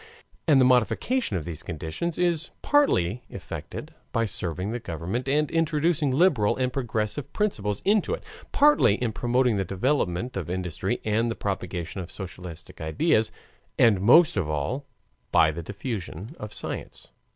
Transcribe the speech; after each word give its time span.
And 0.47 0.59
the 0.59 0.65
modification 0.65 1.37
of 1.37 1.45
these 1.45 1.61
conditions 1.61 2.17
is 2.17 2.49
partly 2.63 3.21
effected 3.29 3.93
by 4.11 4.25
serving 4.25 4.71
the 4.71 4.79
government 4.79 5.29
and 5.29 5.51
introducing 5.51 6.09
liberal 6.09 6.57
and 6.57 6.73
progressive 6.73 7.31
principles 7.33 7.83
into 7.85 8.15
it, 8.15 8.23
partly 8.51 8.95
in 8.95 9.13
promoting 9.13 9.57
the 9.57 9.63
development 9.63 10.35
of 10.35 10.49
industry 10.49 11.01
and 11.05 11.29
the 11.29 11.35
propagation 11.35 12.01
of 12.01 12.09
socialistic 12.09 12.81
ideas, 12.81 13.31
and 13.77 14.01
most 14.01 14.37
of 14.37 14.49
all 14.49 14.87
by 15.31 15.51
the 15.51 15.61
diffusion 15.61 16.35
of 16.39 16.51
science. 16.51 17.09